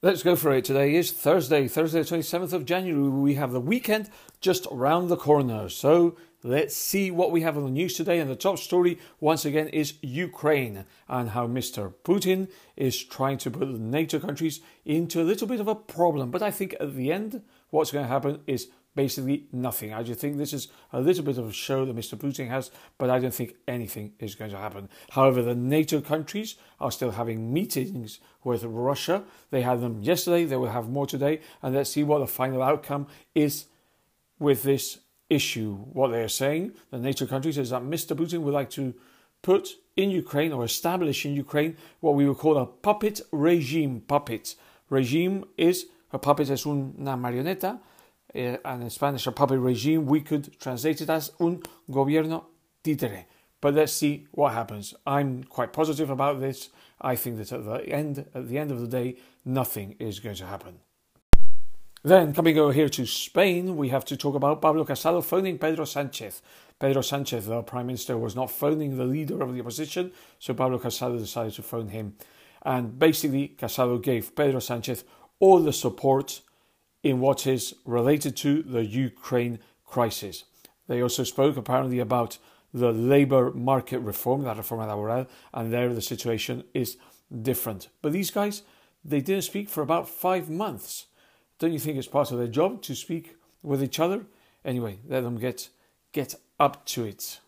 [0.00, 0.64] Let's go for it.
[0.64, 3.08] Today is Thursday, Thursday, 27th of January.
[3.08, 4.08] We have the weekend
[4.40, 5.68] just around the corner.
[5.68, 8.20] So let's see what we have on the news today.
[8.20, 11.92] And the top story, once again, is Ukraine and how Mr.
[12.04, 16.30] Putin is trying to put the NATO countries into a little bit of a problem.
[16.30, 18.68] But I think at the end, what's going to happen is
[18.98, 19.94] basically nothing.
[19.94, 22.18] I just think this is a little bit of a show that Mr.
[22.18, 24.88] Putin has, but I don't think anything is going to happen.
[25.10, 29.22] However, the NATO countries are still having meetings with Russia.
[29.52, 32.60] They had them yesterday, they will have more today, and let's see what the final
[32.60, 33.06] outcome
[33.36, 33.66] is
[34.40, 34.98] with this
[35.30, 35.76] issue.
[35.92, 38.16] What they are saying, the NATO countries, is that Mr.
[38.16, 38.94] Putin would like to
[39.42, 44.00] put in Ukraine or establish in Ukraine what we would call a puppet regime.
[44.00, 44.56] Puppet
[44.90, 47.78] regime is a puppet es una marioneta
[48.34, 52.44] Eh, and in Spanish, puppet regime, we could translate it as un gobierno
[52.84, 53.24] títere.
[53.60, 54.94] But let's see what happens.
[55.06, 56.70] I'm quite positive about this.
[57.00, 60.36] I think that at the end, at the end of the day, nothing is going
[60.36, 60.80] to happen.
[62.04, 65.84] Then, coming over here to Spain, we have to talk about Pablo Casado phoning Pedro
[65.84, 66.42] Sanchez.
[66.78, 70.78] Pedro Sanchez, the Prime Minister, was not phoning the leader of the opposition, so Pablo
[70.78, 72.14] Casado decided to phone him.
[72.62, 75.02] And basically, Casado gave Pedro Sanchez
[75.40, 76.40] all the support
[77.02, 80.44] in what is related to the Ukraine crisis.
[80.88, 82.38] They also spoke apparently about
[82.72, 86.96] the labour market reform, la reforma laboral, and there the situation is
[87.42, 87.88] different.
[88.02, 88.62] But these guys,
[89.04, 91.06] they didn't speak for about five months.
[91.58, 94.26] Don't you think it's part of their job to speak with each other?
[94.64, 95.70] Anyway, let them get
[96.12, 97.40] get up to it.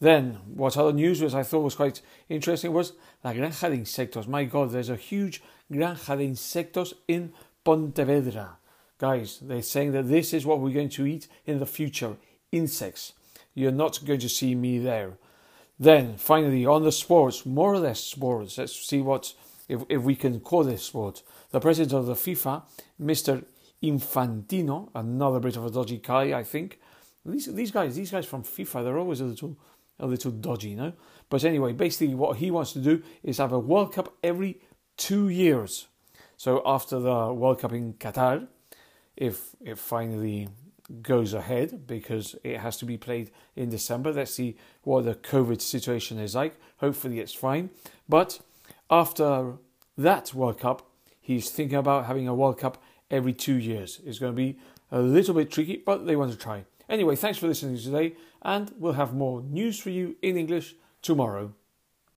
[0.00, 2.92] Then, what other news was I thought was quite interesting was
[3.24, 4.26] La Granja de Insectos.
[4.26, 7.32] My God, there's a huge Granja de Insectos in
[7.64, 8.58] Pontevedra.
[9.02, 12.14] Guys, they're saying that this is what we're going to eat in the future
[12.52, 13.14] insects.
[13.52, 15.14] You're not going to see me there.
[15.76, 19.34] Then, finally, on the sports, more or less sports, let's see what,
[19.68, 21.24] if, if we can call this sport.
[21.50, 22.62] The president of the FIFA,
[23.02, 23.44] Mr.
[23.82, 26.78] Infantino, another bit of a dodgy guy, I think.
[27.26, 29.58] These, these guys, these guys from FIFA, they're always a little,
[29.98, 30.92] a little dodgy, you know.
[31.28, 34.60] But anyway, basically, what he wants to do is have a World Cup every
[34.96, 35.88] two years.
[36.36, 38.46] So after the World Cup in Qatar,
[39.16, 40.48] if it finally
[41.00, 44.12] goes ahead because it has to be played in December.
[44.12, 46.56] Let's see what the COVID situation is like.
[46.78, 47.70] Hopefully, it's fine.
[48.08, 48.40] But
[48.90, 49.54] after
[49.96, 50.90] that World Cup,
[51.20, 54.00] he's thinking about having a World Cup every two years.
[54.04, 54.58] It's going to be
[54.90, 56.64] a little bit tricky, but they want to try.
[56.88, 61.54] Anyway, thanks for listening today, and we'll have more news for you in English tomorrow.